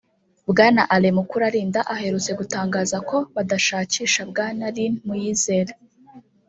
[0.49, 5.73] Bwana Alain Mukurarinda aherutse gutangaza ko badashakisha Bwana Lin Muyizere